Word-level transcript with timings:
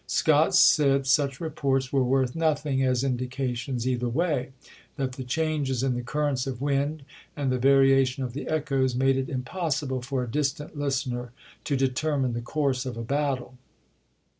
Scott 0.07 0.55
said 0.55 1.05
such 1.05 1.39
reports 1.39 1.93
were 1.93 2.03
worth 2.03 2.35
nothing 2.35 2.81
as 2.81 3.03
indications 3.03 3.87
either 3.87 4.09
way— 4.09 4.49
that 4.97 5.11
the 5.11 5.23
changes 5.23 5.83
in 5.83 5.93
the 5.93 6.01
currents 6.01 6.47
of 6.47 6.59
wind 6.59 7.03
and 7.37 7.51
the 7.51 7.59
variation 7.59 8.23
of 8.23 8.33
the 8.33 8.47
echoes 8.47 8.95
made 8.95 9.15
it 9.15 9.29
impossible 9.29 10.01
for 10.01 10.23
a 10.23 10.27
distant 10.31 10.75
listener 10.75 11.33
to 11.65 11.77
determine 11.77 12.33
the 12.33 12.41
course 12.41 12.83
of 12.87 12.97
a 12.97 13.03
battle. 13.03 13.59